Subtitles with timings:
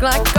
[0.00, 0.37] like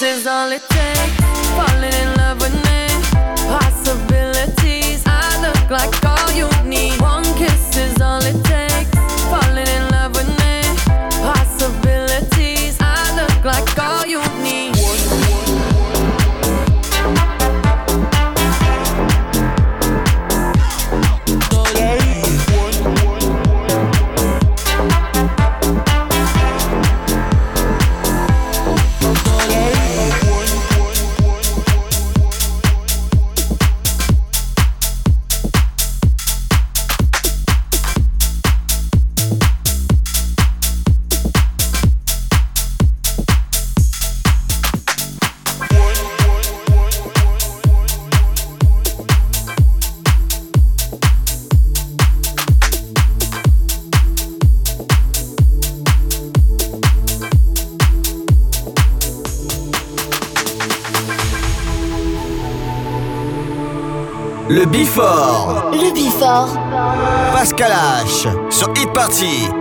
[0.00, 1.16] This is all it takes.
[1.56, 2.54] Falling in love with
[5.04, 6.17] I look like.
[67.58, 69.57] Kalash sur Hit Party.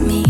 [0.00, 0.27] me.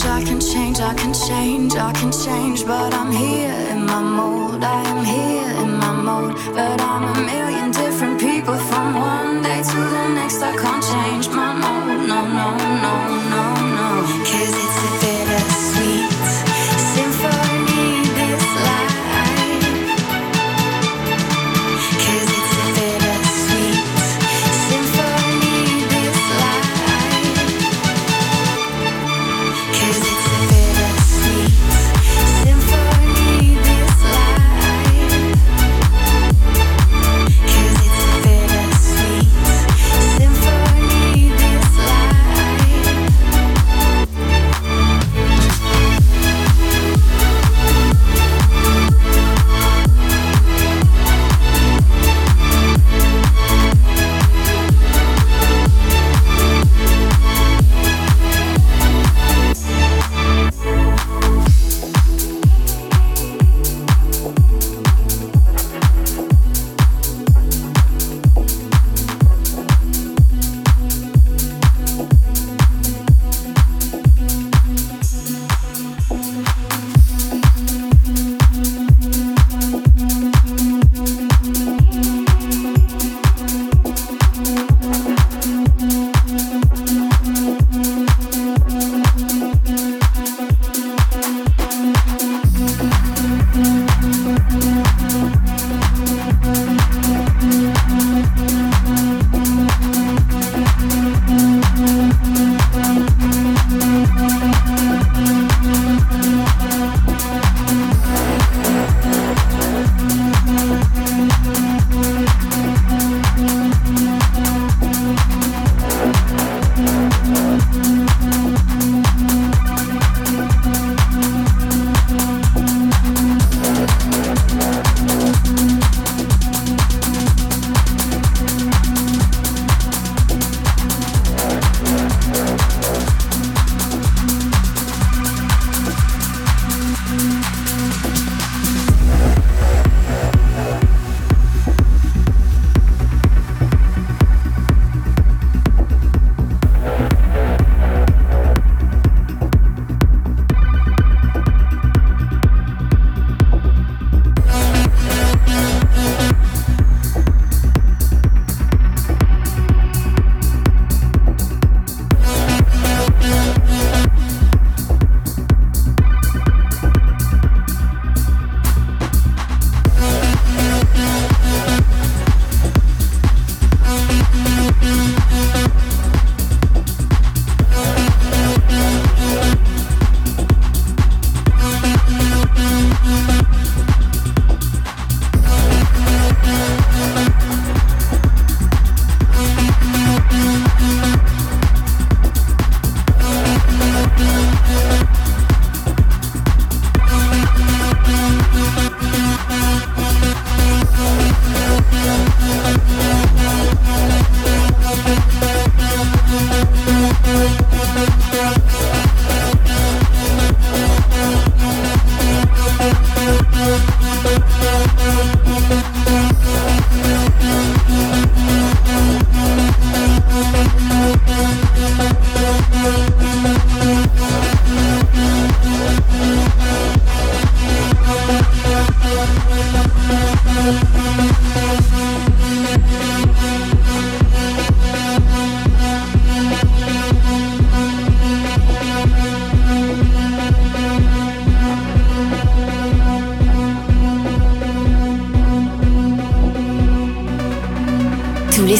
[0.00, 4.02] change, I can change, I can change, I can change, but I'm here in my
[4.02, 4.62] mold.
[4.62, 9.62] I am here in my mold, but I'm a million different people from one day
[9.62, 10.42] to the next.
[10.42, 12.48] I can't change my mold, no, no,
[12.84, 12.94] no,
[13.34, 13.44] no,
[13.76, 13.88] no.
[14.24, 15.19] Cause it's a thing.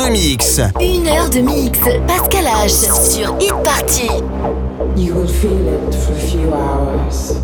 [0.00, 0.60] Heure de mix.
[0.80, 1.78] Une heure de mix.
[2.06, 4.08] Pascal H sur Hit Party.
[4.96, 7.43] You will feel it for a few hours.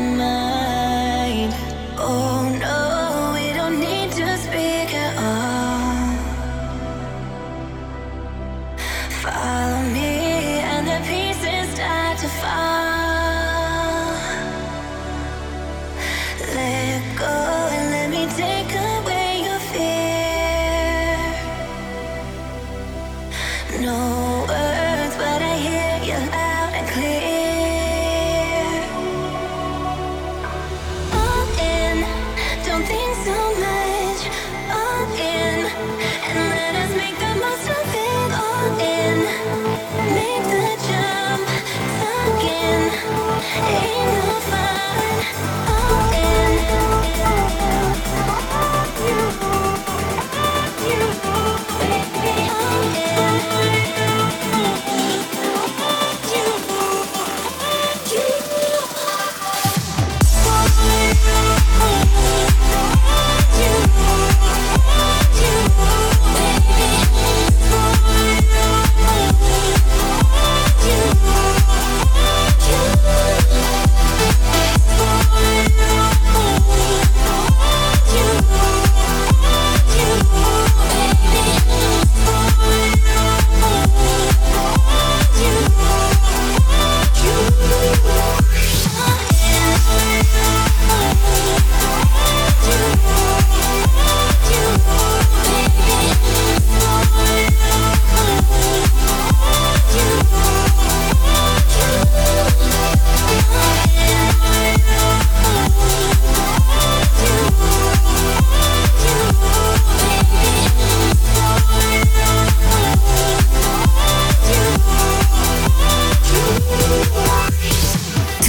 [0.00, 0.39] My.